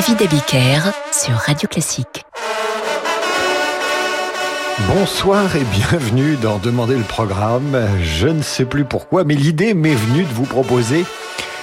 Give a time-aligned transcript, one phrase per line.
[0.00, 0.80] David Abiker
[1.12, 2.24] sur Radio Classique.
[4.88, 7.76] Bonsoir et bienvenue dans Demander le programme.
[8.02, 11.04] Je ne sais plus pourquoi, mais l'idée m'est venue de vous proposer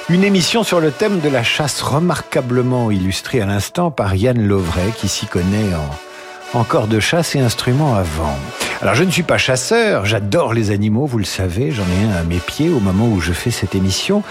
[0.10, 4.92] une émission sur le thème de la chasse remarquablement illustrée à l'instant par Yann Lovray
[4.96, 8.38] qui s'y connaît en, encore de chasse et instruments à vent.
[8.84, 12.16] Alors je ne suis pas chasseur, j'adore les animaux, vous le savez, j'en ai un
[12.16, 14.22] à mes pieds au moment où je fais cette émission.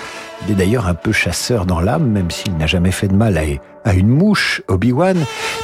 [0.44, 3.40] Il est d'ailleurs un peu chasseur dans l'âme, même s'il n'a jamais fait de mal
[3.84, 5.16] à, une mouche, Obi-Wan.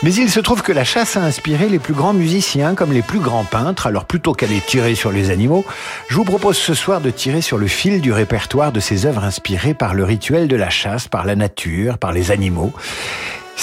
[0.02, 3.02] Mais il se trouve que la chasse a inspiré les plus grands musiciens comme les
[3.02, 3.86] plus grands peintres.
[3.86, 5.64] Alors plutôt qu'aller tirer sur les animaux,
[6.08, 9.24] je vous propose ce soir de tirer sur le fil du répertoire de ces œuvres
[9.24, 12.72] inspirées par le rituel de la chasse, par la nature, par les animaux.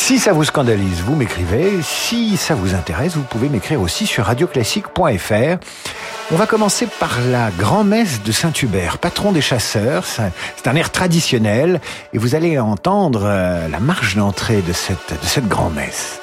[0.02, 1.84] Si ça vous scandalise, vous m'écrivez.
[1.84, 5.58] Si ça vous intéresse, vous pouvez m'écrire aussi sur radioclassique.fr.
[6.32, 10.06] On va commencer par la grand-messe de Saint-Hubert, patron des chasseurs.
[10.06, 11.80] C'est un air traditionnel
[12.14, 16.20] et vous allez entendre euh, la marche d'entrée de cette, de cette grand-messe.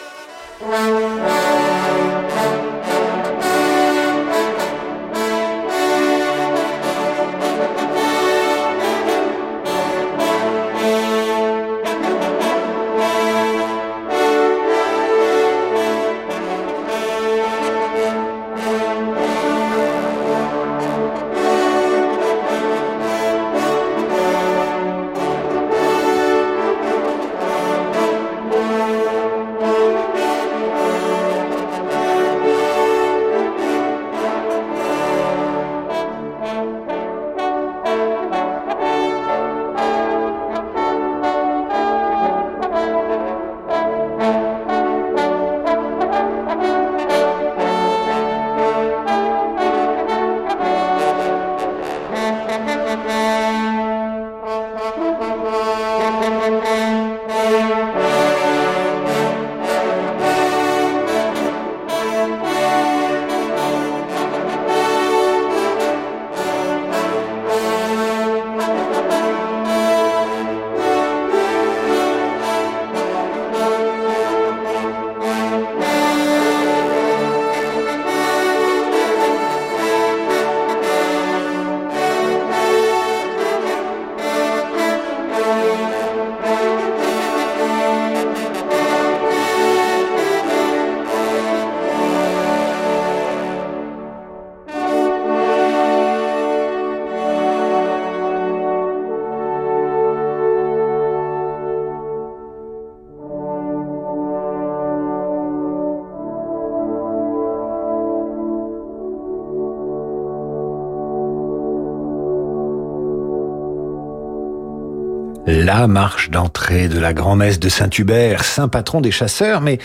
[115.62, 119.78] La marche d'entrée de la grand-messe de Saint-Hubert, saint patron des chasseurs, mais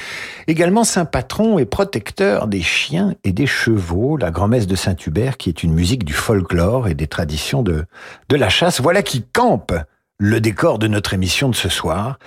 [0.47, 5.49] également saint patron et protecteur des chiens et des chevaux, la grand-messe de Saint-Hubert qui
[5.49, 7.85] est une musique du folklore et des traditions de,
[8.29, 8.81] de la chasse.
[8.81, 9.73] Voilà qui campe
[10.17, 12.19] le décor de notre émission de ce soir.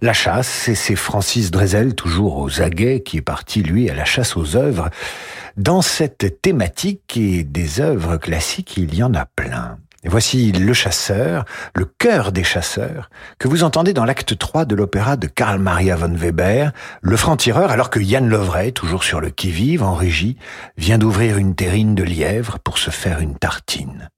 [0.00, 4.04] La chasse, et c'est Francis Drezel, toujours aux aguets, qui est parti, lui, à la
[4.04, 4.88] chasse aux œuvres.
[5.56, 9.76] Dans cette thématique et des œuvres classiques, il y en a plein.
[10.04, 11.44] Et voici Le Chasseur,
[11.76, 13.08] le cœur des chasseurs,
[13.38, 17.70] que vous entendez dans l'acte 3 de l'opéra de Karl Maria von Weber, le franc-tireur,
[17.70, 20.36] alors que Yann Lovray, toujours sur le qui-vive, en régie,
[20.76, 24.08] vient d'ouvrir une terrine de lièvre pour se faire une tartine.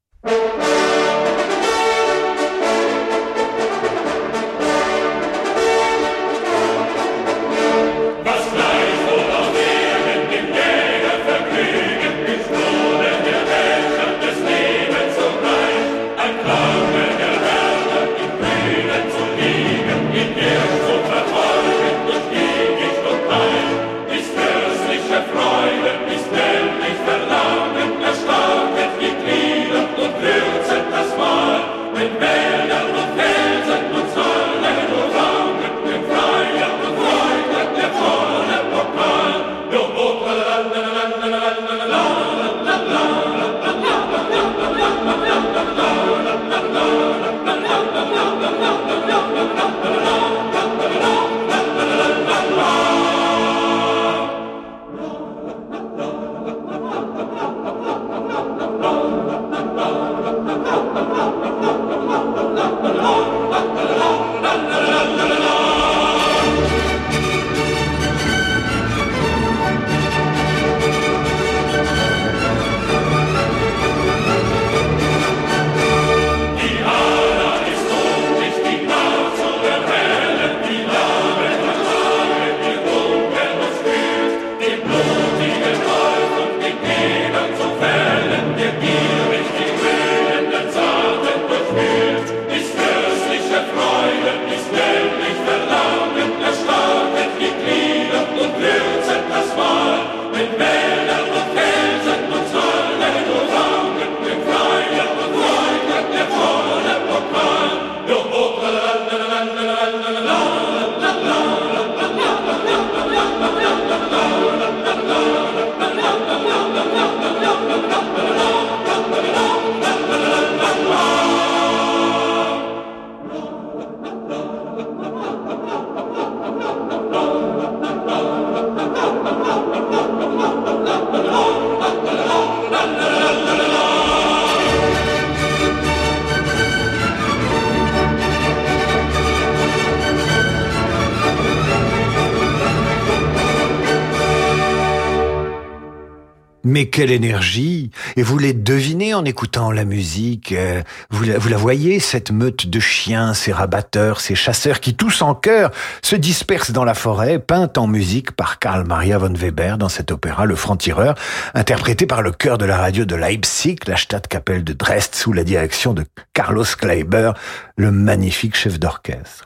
[146.94, 147.83] Quelle énergie
[148.16, 150.52] Et vous les devinez en écoutant la musique.
[150.52, 154.94] Euh, vous la, vous la voyez, cette meute de chiens, ces rabatteurs, ces chasseurs qui
[154.94, 155.70] tous en chœur
[156.02, 160.11] se dispersent dans la forêt, peinte en musique par Karl Maria von Weber dans cet
[160.11, 161.14] opéra Le Franc-Tireur,
[161.55, 165.44] interprété par le chœur de la radio de Leipzig, la Stadtkapelle de Dresde, sous la
[165.44, 167.32] direction de Carlos Kleiber,
[167.76, 169.44] le magnifique chef d'orchestre.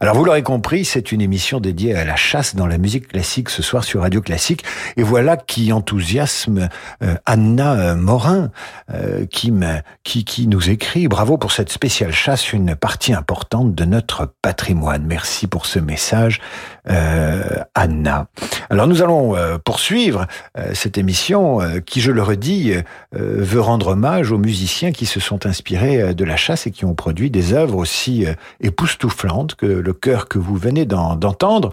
[0.00, 3.48] Alors vous l'aurez compris, c'est une émission dédiée à la chasse dans la musique classique
[3.48, 4.62] ce soir sur Radio Classique.
[4.96, 6.68] Et voilà qui enthousiasme
[7.02, 8.52] euh, Anna euh, Morin,
[8.94, 9.52] euh, qui,
[10.04, 15.04] qui, qui nous écrit Bravo pour cette spéciale chasse, une partie importante de notre patrimoine.
[15.04, 16.40] Merci pour ce message,
[17.74, 18.28] Anna.
[18.70, 20.26] Alors nous allons poursuivre
[20.72, 22.74] cette émission qui, je le redis,
[23.12, 26.94] veut rendre hommage aux musiciens qui se sont inspirés de la chasse et qui ont
[26.94, 28.24] produit des œuvres aussi
[28.60, 31.72] époustouflantes que le cœur que vous venez d'entendre.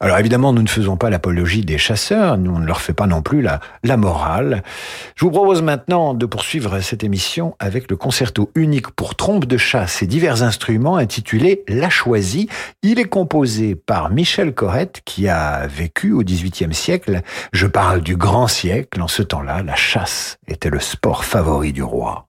[0.00, 3.06] Alors évidemment, nous ne faisons pas l'apologie des chasseurs, nous on ne leur fait pas
[3.06, 4.62] non plus la, la morale.
[5.14, 9.58] Je vous propose maintenant de poursuivre cette émission avec le concerto unique pour trompe de
[9.58, 12.48] chasse et divers instruments intitulé La Choisie.
[12.82, 17.20] Il est composé par Michel Corrette qui a vécu au XVIIIe siècle.
[17.52, 19.02] Je parle du grand siècle.
[19.02, 22.27] En ce temps-là, la chasse était le sport favori du roi.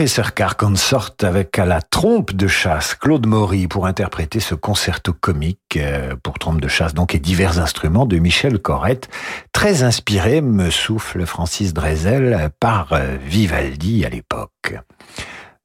[0.00, 5.12] Et Sercar Consort avec à la trompe de chasse Claude Maury pour interpréter ce concerto
[5.12, 9.08] comique euh, pour trompe de chasse et divers instruments de Michel Corrette,
[9.52, 14.76] très inspiré, me souffle Francis Drezel, par euh, Vivaldi à l'époque.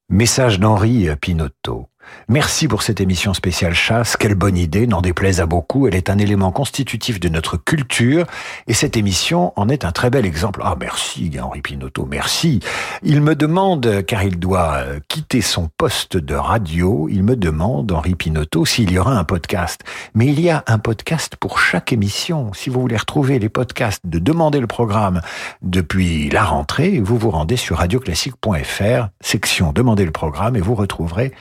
[0.09, 1.87] Message d'Henri Pinotto.
[2.29, 4.15] Merci pour cette émission spéciale chasse.
[4.17, 5.87] Quelle bonne idée, n'en déplaise à beaucoup.
[5.87, 8.25] Elle est un élément constitutif de notre culture
[8.67, 10.61] et cette émission en est un très bel exemple.
[10.63, 12.59] Ah, merci, Henri Pinotto, merci.
[13.03, 17.91] Il me demande, car il doit euh, quitter son poste de radio, il me demande,
[17.91, 19.81] Henri Pinotto, s'il y aura un podcast.
[20.15, 22.53] Mais il y a un podcast pour chaque émission.
[22.53, 25.21] Si vous voulez retrouver les podcasts de Demander le programme
[25.61, 31.33] depuis la rentrée, vous vous rendez sur radioclassique.fr, section Demander le programme et vous retrouverez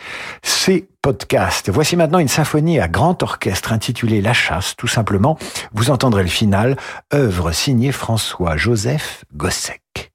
[0.65, 1.71] ces podcasts.
[1.71, 5.37] Voici maintenant une symphonie à grand orchestre intitulée La Chasse, tout simplement.
[5.73, 6.77] Vous entendrez le final,
[7.13, 10.13] œuvre signée François-Joseph Gossec.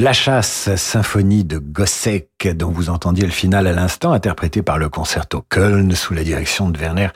[0.00, 4.88] La chasse, symphonie de Gossec, dont vous entendiez le final à l'instant, interprété par le
[4.88, 7.08] concerto Köln sous la direction de Werner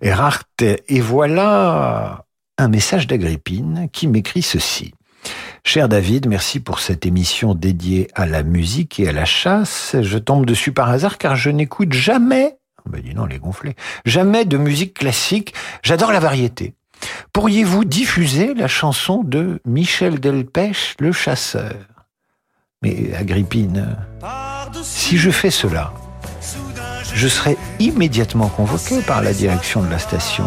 [0.00, 0.46] Erhardt.
[0.88, 2.24] Et voilà
[2.56, 4.94] un message d'Agrippine qui m'écrit ceci.
[5.64, 9.96] Cher David, merci pour cette émission dédiée à la musique et à la chasse.
[10.00, 12.56] Je tombe dessus par hasard car je n'écoute jamais,
[12.86, 15.52] ben dis non, les gonflés, jamais de musique classique.
[15.82, 16.72] J'adore la variété.
[17.34, 21.89] Pourriez-vous diffuser la chanson de Michel Delpech, le chasseur?
[22.82, 23.94] Mais Agrippine,
[24.82, 25.92] si je fais cela,
[27.14, 30.44] je serai immédiatement convoqué par la direction de la station,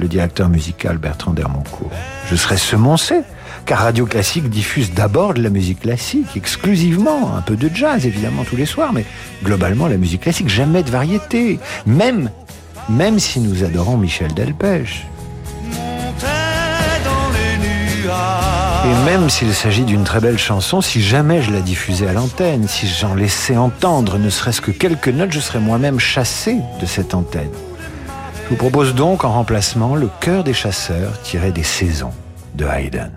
[0.00, 1.92] le directeur musical Bertrand Dermoncourt.
[2.28, 3.20] Je serai semoncé,
[3.66, 8.42] car Radio Classique diffuse d'abord de la musique classique, exclusivement, un peu de jazz évidemment
[8.42, 9.04] tous les soirs, mais
[9.44, 12.30] globalement la musique classique, jamais de variété, même,
[12.88, 15.06] même si nous adorons Michel Delpech.
[18.82, 22.66] Et même s'il s'agit d'une très belle chanson, si jamais je la diffusais à l'antenne,
[22.66, 27.14] si j'en laissais entendre ne serait-ce que quelques notes, je serais moi-même chassé de cette
[27.14, 27.50] antenne.
[28.44, 32.12] Je vous propose donc en remplacement le cœur des chasseurs tiré des saisons
[32.54, 33.10] de Haydn.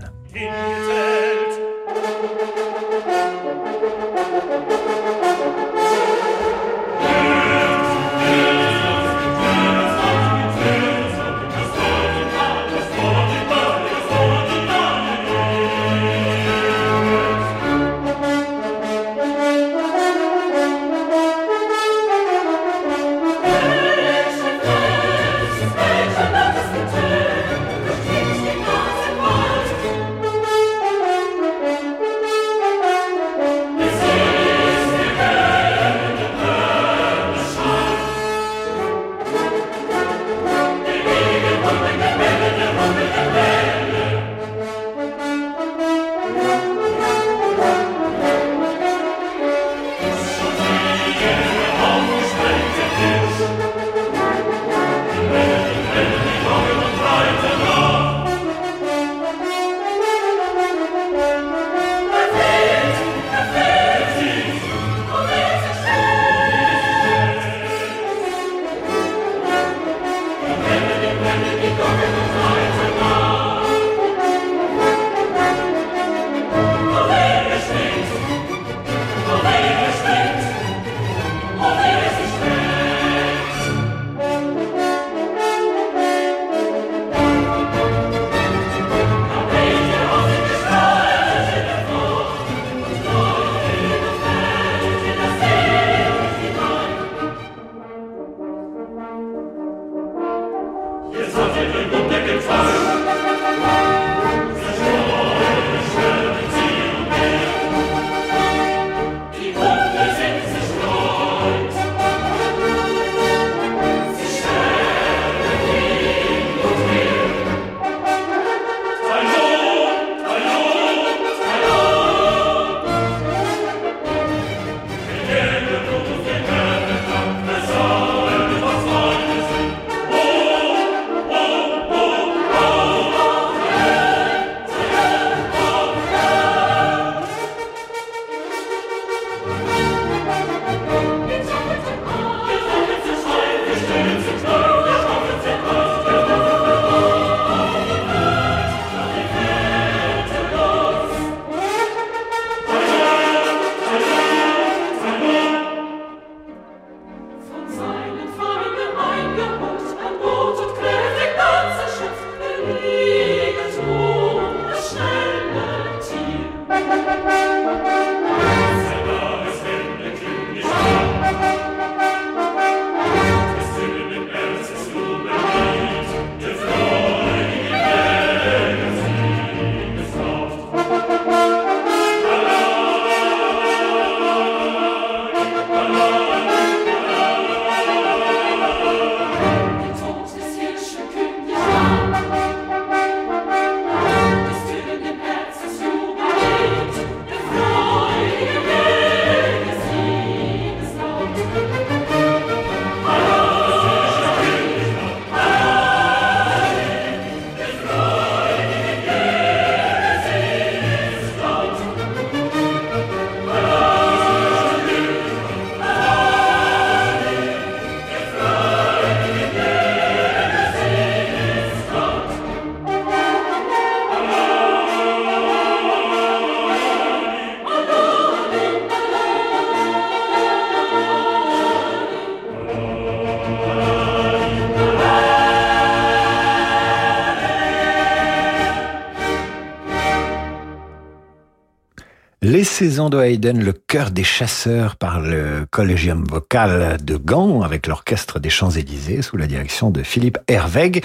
[242.84, 249.38] Le cœur des chasseurs par le Collegium Vocal de Gand avec l'orchestre des Champs-Élysées sous
[249.38, 251.02] la direction de Philippe Herweg.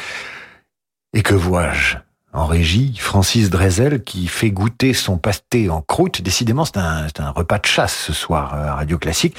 [1.15, 1.99] Et que vois-je?
[2.33, 6.21] En régie, Francis Drezel qui fait goûter son pâté en croûte.
[6.21, 9.37] Décidément, c'est un, un, repas de chasse ce soir euh, à Radio Classique.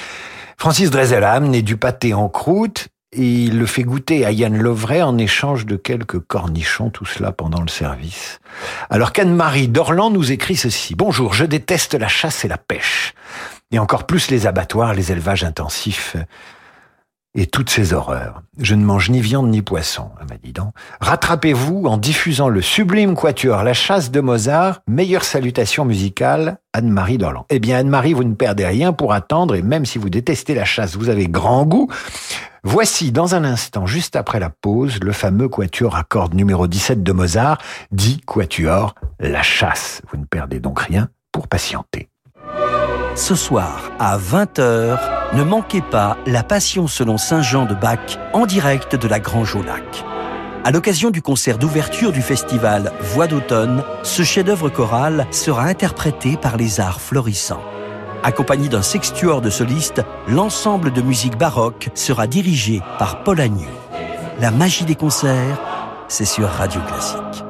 [0.56, 4.56] Francis Drezel a amené du pâté en croûte et il le fait goûter à Yann
[4.56, 8.40] Lovray en échange de quelques cornichons, tout cela pendant le service.
[8.88, 10.94] Alors qu'Anne-Marie Dorland nous écrit ceci.
[10.94, 13.14] Bonjour, je déteste la chasse et la pêche.
[13.72, 16.16] Et encore plus les abattoirs, les élevages intensifs
[17.34, 18.42] et toutes ces horreurs.
[18.58, 20.72] Je ne mange ni viande ni poisson, m'a dit donc.
[21.00, 27.44] Rattrapez-vous en diffusant le sublime quatuor La chasse de Mozart, meilleure salutation musicale, Anne-Marie Dorland.
[27.48, 30.64] Eh bien, Anne-Marie, vous ne perdez rien pour attendre, et même si vous détestez la
[30.64, 31.88] chasse, vous avez grand goût.
[32.62, 37.02] Voici dans un instant, juste après la pause, le fameux quatuor à cordes numéro 17
[37.02, 37.58] de Mozart,
[37.90, 40.02] dit quatuor La chasse.
[40.10, 42.09] Vous ne perdez donc rien pour patienter.
[43.16, 44.98] Ce soir, à 20h,
[45.34, 49.56] ne manquez pas La Passion selon Saint Jean de Bach en direct de la Grange
[49.56, 50.04] au Lac.
[50.64, 56.56] À l'occasion du concert d'ouverture du festival Voix d'automne, ce chef-d'œuvre choral sera interprété par
[56.56, 57.62] les arts florissants.
[58.22, 63.66] Accompagné d'un sextuor de solistes, l'ensemble de musique baroque sera dirigé par Paul Agnew.
[64.40, 65.58] La magie des concerts,
[66.08, 67.49] c'est sur Radio Classique.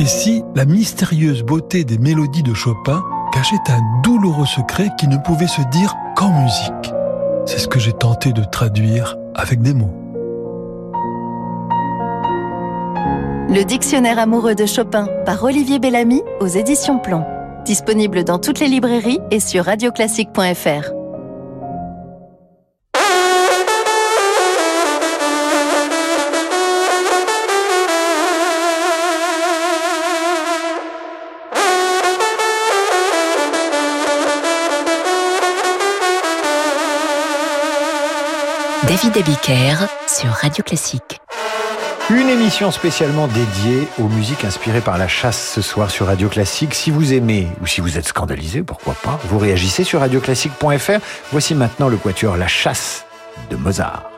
[0.00, 5.16] Et si la mystérieuse beauté des mélodies de Chopin cachait un douloureux secret qui ne
[5.16, 6.92] pouvait se dire qu'en musique?
[7.46, 9.92] C'est ce que j'ai tenté de traduire avec des mots.
[13.50, 17.24] Le dictionnaire amoureux de Chopin par Olivier Bellamy aux éditions Plomb.
[17.64, 20.97] Disponible dans toutes les librairies et sur radioclassique.fr.
[38.86, 41.20] David Abiker sur Radio Classique.
[42.10, 46.74] Une émission spécialement dédiée aux musiques inspirées par la chasse ce soir sur Radio Classique.
[46.74, 51.00] Si vous aimez ou si vous êtes scandalisé, pourquoi pas, vous réagissez sur radioclassique.fr.
[51.32, 53.04] Voici maintenant le quatuor La chasse
[53.50, 54.17] de Mozart.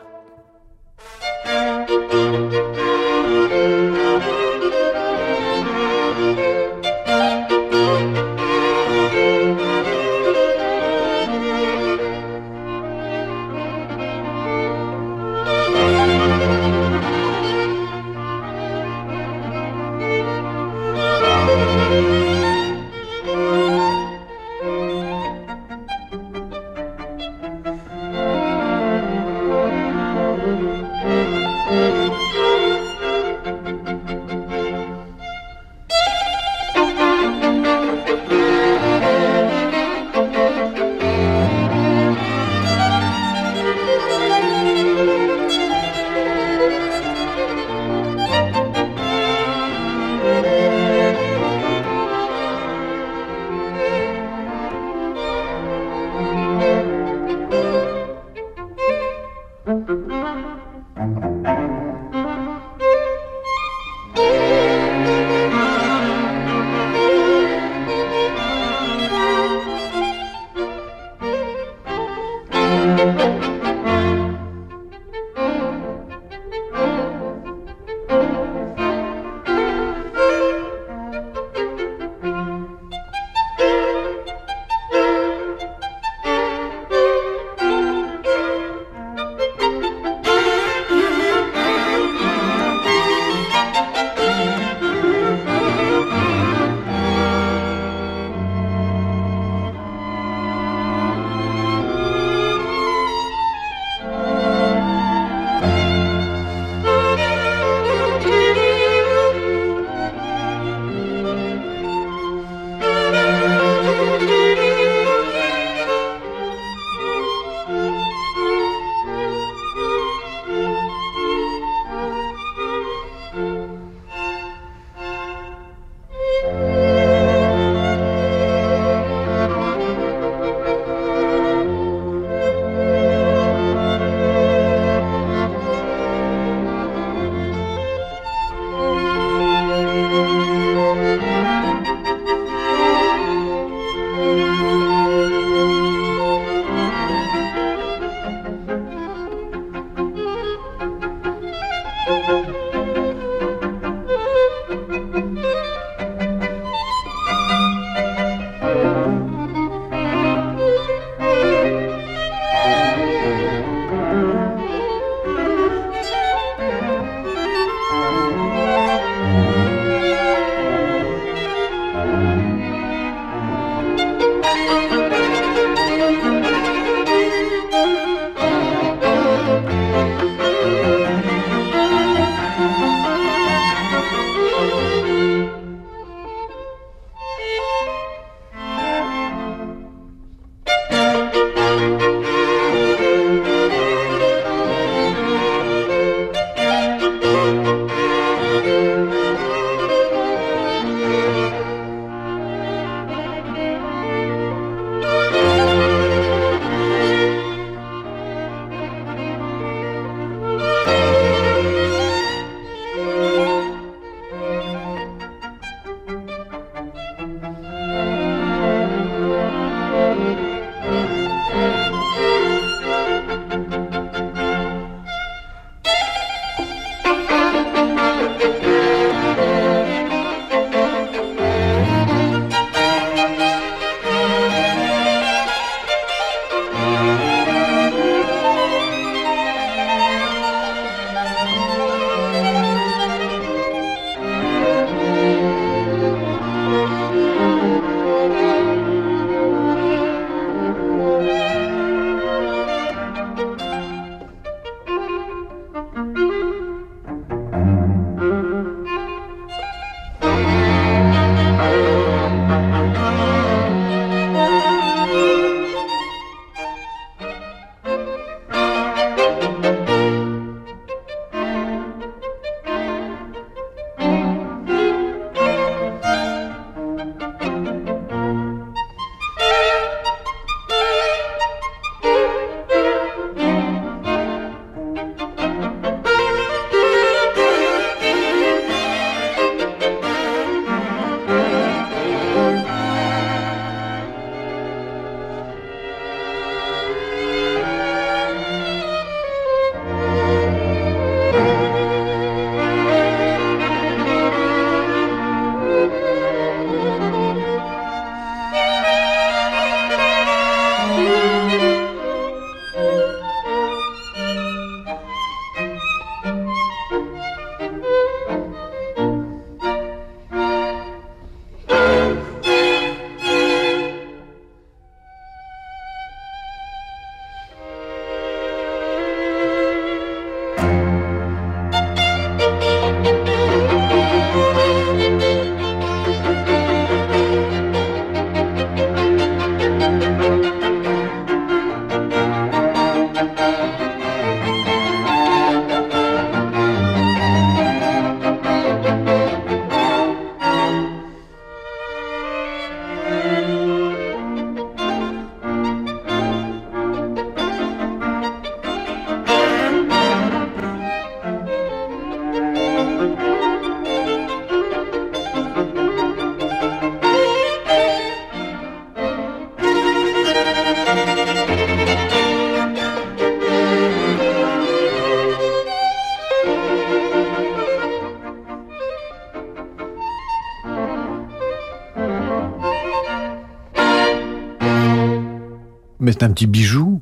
[386.11, 387.01] C'est un petit bijou.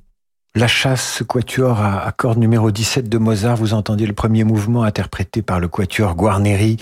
[0.60, 5.42] La chasse, quatuor à, cordes numéro 17 de Mozart, vous entendiez le premier mouvement interprété
[5.42, 6.76] par le quatuor Guarneri.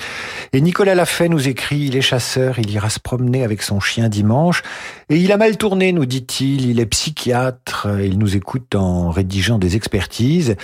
[0.52, 4.10] Et Nicolas Lafay nous écrit, il est chasseur, il ira se promener avec son chien
[4.10, 4.64] dimanche.
[5.10, 9.60] Et il a mal tourné, nous dit-il, il est psychiatre, il nous écoute en rédigeant
[9.60, 10.56] des expertises.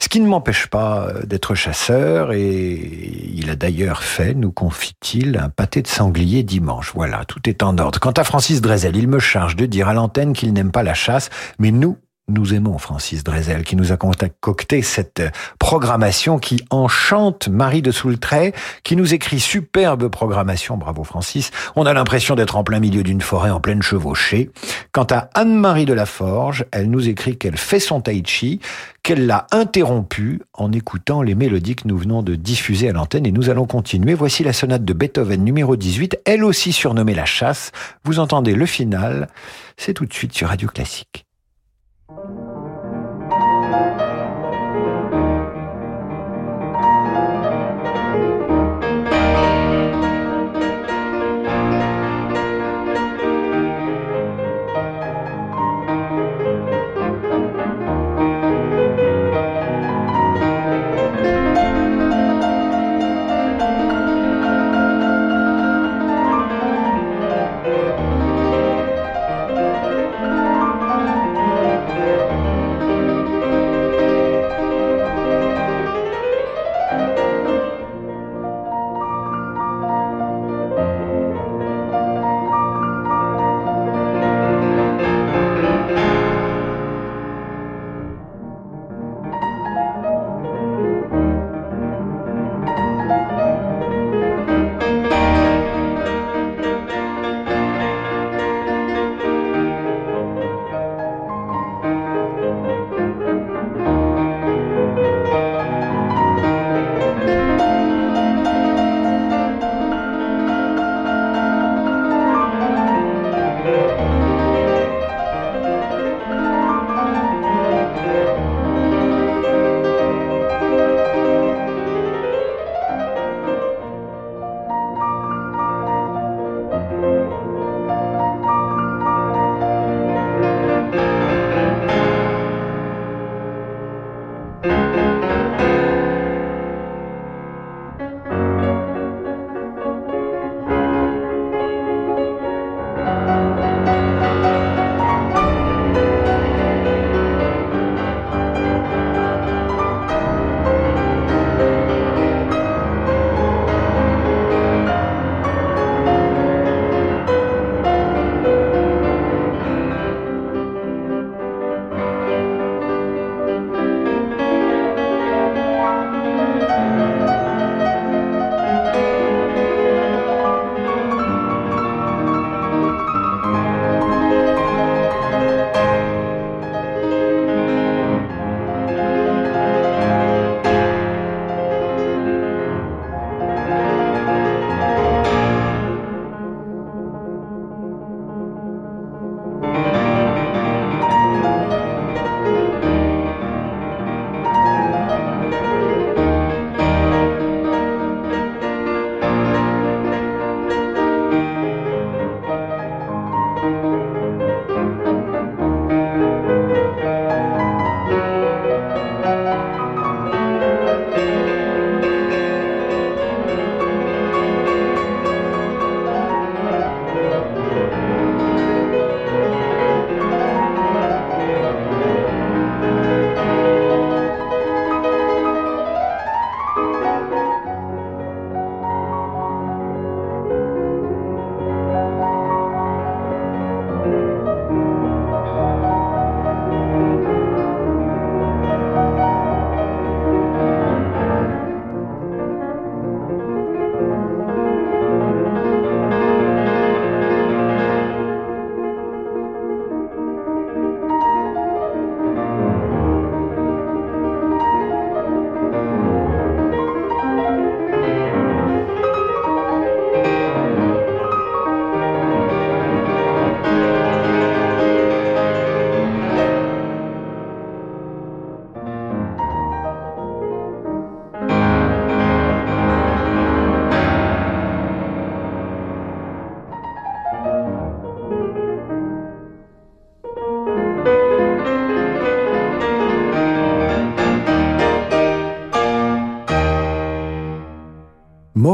[0.00, 2.80] Ce qui ne m'empêche pas d'être chasseur et
[3.34, 6.92] il a d'ailleurs fait, nous confie-t-il, un pâté de sanglier dimanche.
[6.94, 8.00] Voilà, tout est en ordre.
[8.00, 10.94] Quant à Francis Drezel, il me charge de dire à l'antenne qu'il n'aime pas la
[10.94, 11.98] chasse, mais nous,
[12.32, 15.22] nous aimons Francis Drezel qui nous a concocté cette
[15.58, 21.50] programmation qui enchante Marie de Soultray, qui nous écrit superbe programmation, bravo Francis.
[21.76, 24.50] On a l'impression d'être en plein milieu d'une forêt en pleine chevauchée.
[24.92, 28.60] Quant à Anne-Marie de la Forge, elle nous écrit qu'elle fait son tai chi,
[29.02, 33.32] qu'elle l'a interrompu en écoutant les mélodies que nous venons de diffuser à l'antenne et
[33.32, 34.14] nous allons continuer.
[34.14, 37.72] Voici la sonate de Beethoven numéro 18, elle aussi surnommée La Chasse.
[38.04, 39.28] Vous entendez le final,
[39.76, 41.26] c'est tout de suite sur Radio Classique.
[42.14, 44.11] Thank you.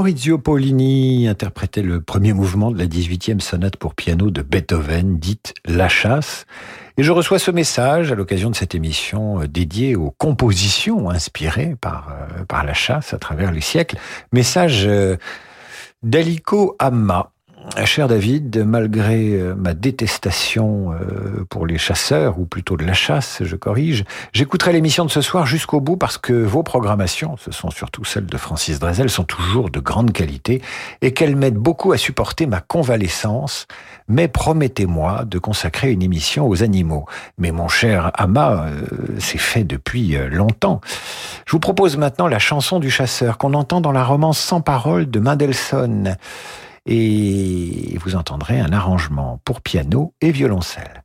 [0.09, 5.53] Maurizio Paulini interprétait le premier mouvement de la 18e sonate pour piano de Beethoven, dite
[5.67, 6.47] La Chasse.
[6.97, 11.77] Et je reçois ce message à l'occasion de cette émission euh, dédiée aux compositions inspirées
[11.79, 13.99] par, euh, par La Chasse à travers les siècles.
[14.33, 15.19] Message euh,
[16.03, 17.31] d'Alico Amma.
[17.85, 23.43] Cher David, malgré euh, ma détestation euh, pour les chasseurs, ou plutôt de la chasse,
[23.43, 27.71] je corrige, j'écouterai l'émission de ce soir jusqu'au bout parce que vos programmations, ce sont
[27.71, 30.61] surtout celles de Francis Drezel, sont toujours de grande qualité
[31.03, 33.67] et qu'elles m'aident beaucoup à supporter ma convalescence.
[34.09, 37.07] Mais promettez-moi de consacrer une émission aux animaux.
[37.37, 38.81] Mais mon cher Ama, euh,
[39.19, 40.81] c'est fait depuis longtemps.
[41.47, 45.09] Je vous propose maintenant la chanson du chasseur qu'on entend dans la romance sans parole
[45.11, 46.17] de Mendelssohn
[46.89, 51.05] et vous entendrez un arrangement pour piano et violoncelle.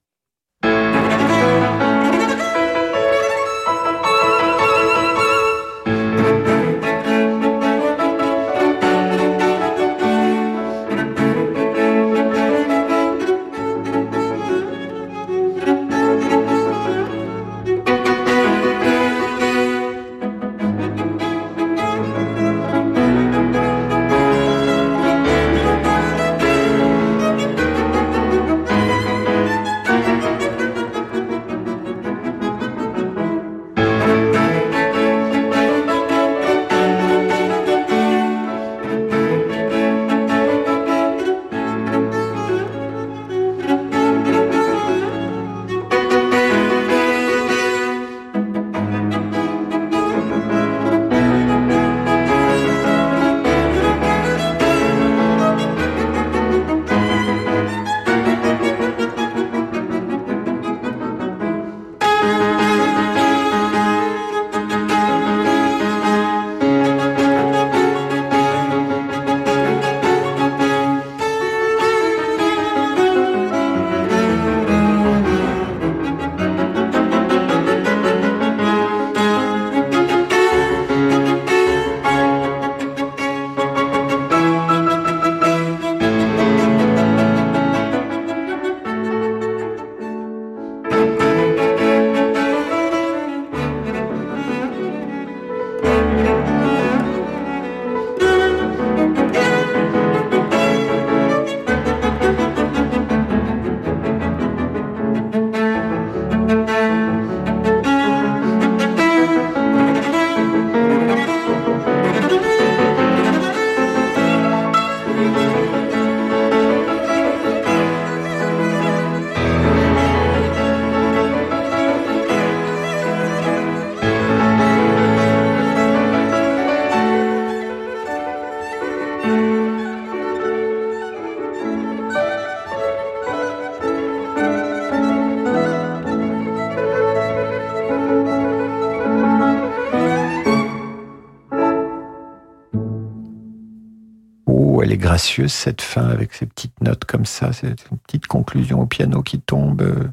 [145.17, 149.39] Cette fin avec ces petites notes comme ça, c'est une petite conclusion au piano qui
[149.39, 150.11] tombe.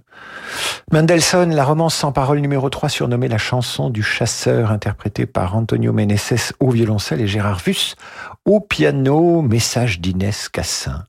[0.93, 5.93] Mendelssohn, la romance sans parole numéro 3 surnommée la chanson du chasseur interprétée par Antonio
[5.93, 7.97] Meneses au violoncelle et Gérard Vuss
[8.45, 11.05] au piano, message d'Inès Cassin.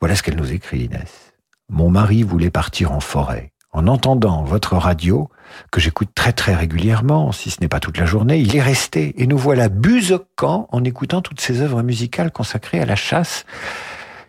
[0.00, 1.32] Voilà ce qu'elle nous écrit Inès.
[1.68, 3.49] Mon mari voulait partir en forêt.
[3.72, 5.30] En entendant votre radio,
[5.70, 9.22] que j'écoute très très régulièrement, si ce n'est pas toute la journée, il est resté.
[9.22, 13.44] Et nous voilà buzoquant en écoutant toutes ces œuvres musicales consacrées à la chasse.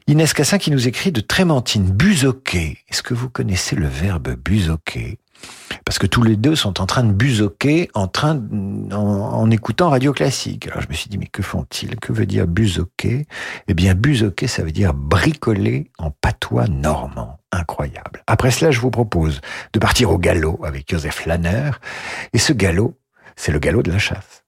[0.08, 2.80] Inès Cassin qui nous écrit de Trémentine, buzoquer.
[2.90, 5.18] Est-ce que vous connaissez le verbe buzoquer?
[5.86, 8.42] Parce que tous les deux sont en train de buzoquer en train
[9.52, 10.68] écoutant radio classique.
[10.68, 11.98] Alors je me suis dit mais que font-ils?
[11.98, 13.26] Que veut dire buzoquer?
[13.68, 18.24] Eh bien buzoquer ça veut dire bricoler en patois normand incroyable.
[18.28, 19.42] Après cela, je vous propose
[19.74, 21.72] de partir au galop avec Joseph Lanner.
[22.34, 22.98] Et ce galop,
[23.36, 24.41] c'est le galop de la chasse.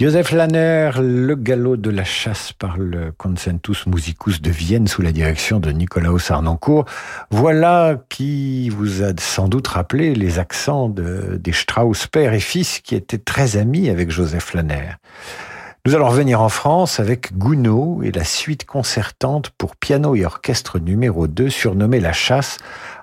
[0.00, 5.10] Joseph Lanner, le galop de la chasse par le Consentus Musicus de Vienne sous la
[5.10, 6.84] direction de Nicolaus Arnoncourt.
[7.32, 12.78] Voilà qui vous a sans doute rappelé les accents de, des Strauss père et fils
[12.78, 14.90] qui étaient très amis avec Joseph Lanner.
[15.88, 20.78] Nous allons revenir en France avec Gounod et la suite concertante pour piano et orchestre
[20.78, 22.58] numéro 2 surnommée La Chasse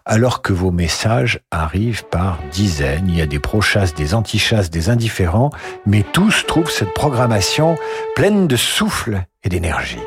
[0.05, 3.09] alors que vos messages arrivent par dizaines.
[3.09, 5.49] Il y a des pro-chasses, des anti-chasses, des indifférents,
[5.87, 7.75] mais tous trouvent cette programmation
[8.15, 9.97] pleine de souffle et d'énergie.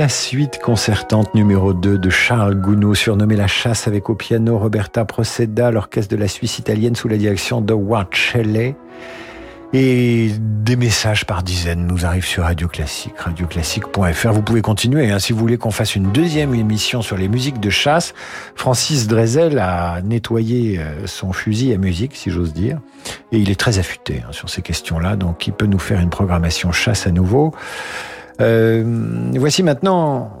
[0.00, 5.04] La suite concertante numéro 2 de Charles Gounod, surnommé La Chasse avec au piano Roberta
[5.04, 7.76] Proceda, l'orchestre de la Suisse italienne sous la direction de
[8.10, 8.76] Shelley.
[9.74, 14.32] Et des messages par dizaines nous arrivent sur Radio Classique, radioclassique.fr.
[14.32, 17.60] Vous pouvez continuer, hein, si vous voulez qu'on fasse une deuxième émission sur les musiques
[17.60, 18.14] de chasse.
[18.54, 22.78] Francis Drezel a nettoyé euh, son fusil à musique, si j'ose dire,
[23.32, 26.08] et il est très affûté hein, sur ces questions-là, donc il peut nous faire une
[26.08, 27.52] programmation chasse à nouveau.
[28.40, 28.82] Euh,
[29.36, 30.32] voici maintenant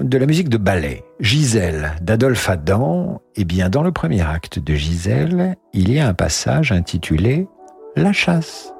[0.00, 1.04] de la musique de ballet.
[1.20, 3.20] Gisèle d'Adolphe Adam.
[3.36, 7.48] Eh bien, dans le premier acte de Gisèle, il y a un passage intitulé
[7.96, 8.72] La chasse.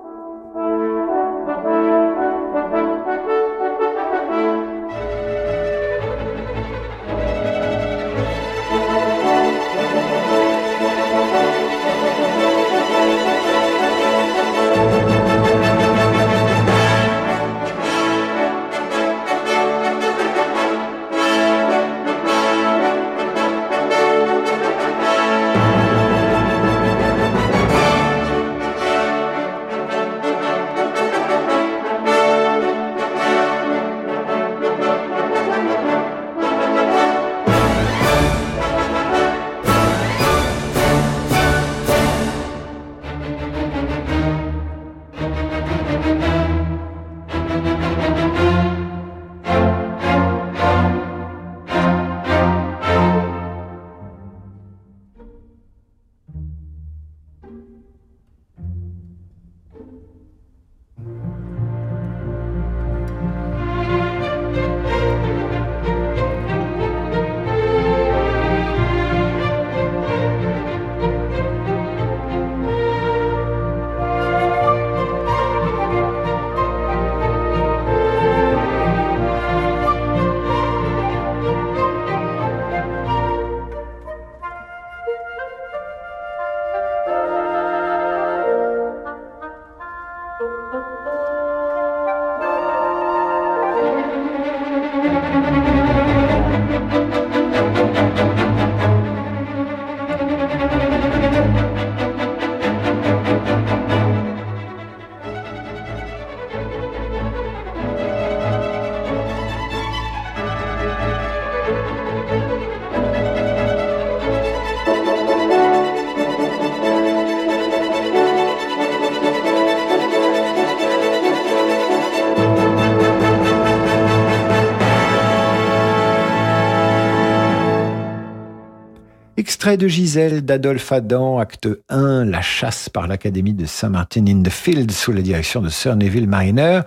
[129.39, 134.51] Extrait de Gisèle d'Adolphe Adam, acte 1, La chasse par l'Académie de Saint-Martin in the
[134.51, 136.81] Field sous la direction de Sir Neville Mariner.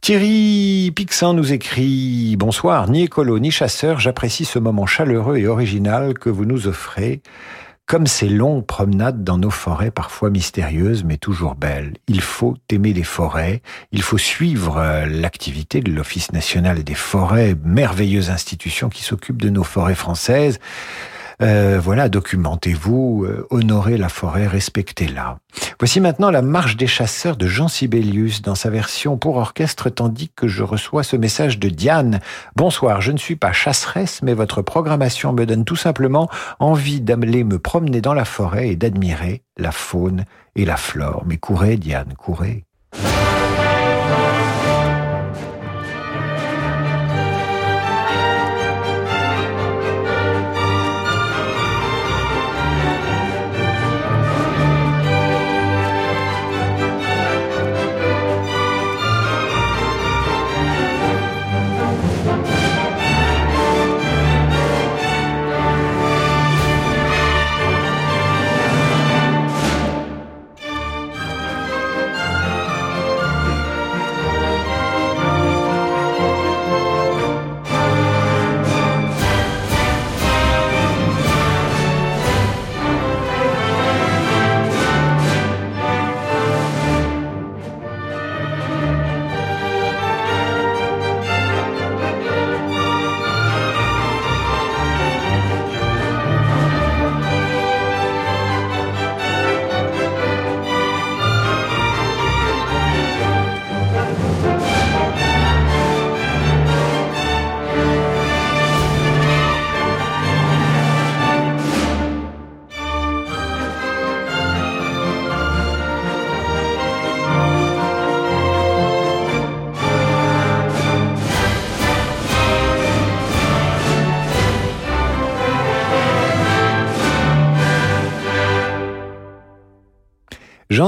[0.00, 6.14] Thierry Pixan nous écrit Bonsoir, ni écolo ni chasseur, j'apprécie ce moment chaleureux et original
[6.14, 7.22] que vous nous offrez.
[7.86, 11.94] Comme ces longues promenades dans nos forêts parfois mystérieuses mais toujours belles.
[12.08, 13.62] Il faut aimer les forêts,
[13.92, 19.48] il faut suivre euh, l'activité de l'Office national des forêts, merveilleuse institution qui s'occupe de
[19.48, 20.58] nos forêts françaises.
[21.40, 25.38] Euh, voilà, documentez-vous, euh, honorez la forêt, respectez-la.
[25.78, 30.30] Voici maintenant la marche des chasseurs de Jean Sibelius dans sa version pour orchestre, tandis
[30.34, 32.20] que je reçois ce message de Diane.
[32.56, 36.28] Bonsoir, je ne suis pas chasseresse, mais votre programmation me donne tout simplement
[36.58, 40.24] envie d'aller me promener dans la forêt et d'admirer la faune
[40.56, 41.22] et la flore.
[41.26, 42.64] Mais courez, Diane, courez.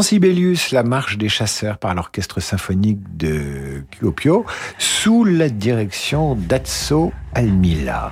[0.01, 4.47] Jean Sibelius, la marche des chasseurs par l'orchestre symphonique de Kuopio,
[4.79, 8.11] sous la direction d'Atso Almila.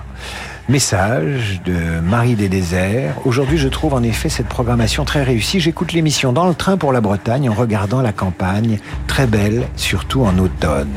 [0.68, 3.14] Message de Marie des Déserts.
[3.26, 5.60] Aujourd'hui, je trouve en effet cette programmation très réussie.
[5.60, 10.24] J'écoute l'émission dans le train pour la Bretagne en regardant la campagne, très belle, surtout
[10.24, 10.92] en automne.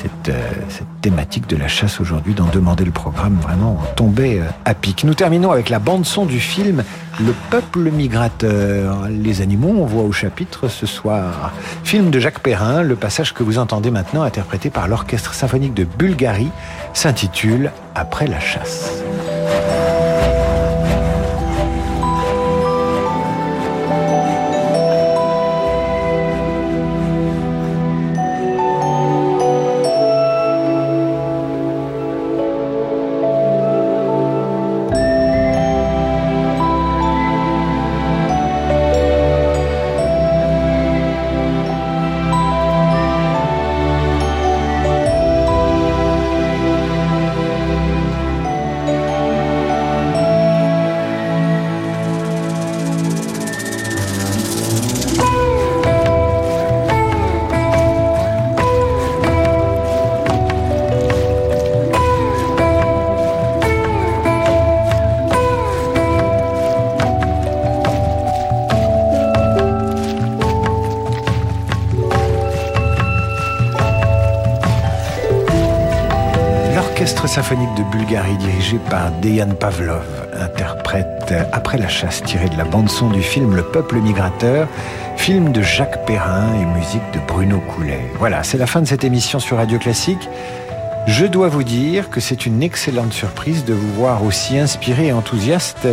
[0.00, 4.44] Cette, euh, cette, thématique de la chasse aujourd'hui, d'en demander le programme, vraiment tombait euh,
[4.64, 5.02] à pic.
[5.02, 6.84] Nous terminons avec la bande-son du film
[7.20, 9.08] Le peuple migrateur.
[9.08, 11.52] Les animaux, on voit au chapitre ce soir.
[11.82, 15.84] Film de Jacques Perrin, le passage que vous entendez maintenant, interprété par l'Orchestre symphonique de
[15.84, 16.50] Bulgarie,
[16.94, 19.02] s'intitule Après la chasse.
[77.38, 80.02] Symphonique de Bulgarie dirigé par Dejan Pavlov
[80.40, 84.66] interprète Après la chasse tirée de la bande-son du film Le peuple migrateur,
[85.16, 88.00] film de Jacques Perrin et musique de Bruno Coulet.
[88.18, 90.28] Voilà, c'est la fin de cette émission sur Radio Classique.
[91.06, 95.12] Je dois vous dire que c'est une excellente surprise de vous voir aussi inspiré et
[95.12, 95.86] enthousiaste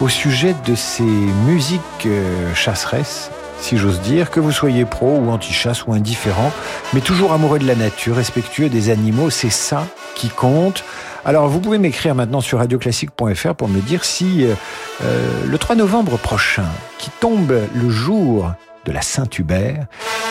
[0.00, 3.30] au sujet de ces musiques euh, chasseresses
[3.60, 6.50] si j'ose dire, que vous soyez pro ou anti-chasse ou indifférent,
[6.94, 9.86] mais toujours amoureux de la nature, respectueux des animaux, c'est ça
[10.28, 10.84] compte.
[11.24, 14.54] Alors vous pouvez m'écrire maintenant sur radioclassique.fr pour me dire si euh,
[15.02, 16.66] euh, le 3 novembre prochain,
[16.98, 18.52] qui tombe le jour
[18.84, 19.86] de la Saint-Hubert,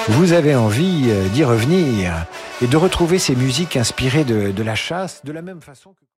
[0.10, 2.26] vous avez envie euh, d'y revenir
[2.62, 6.06] et de retrouver ces musiques inspirées de, de la chasse de la même façon que...